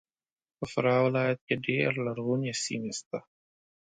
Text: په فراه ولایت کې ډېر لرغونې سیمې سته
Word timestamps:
په 0.57 0.65
فراه 0.71 1.01
ولایت 1.07 1.39
کې 1.47 1.55
ډېر 1.67 1.89
لرغونې 2.05 2.51
سیمې 2.63 2.93
سته 2.99 3.17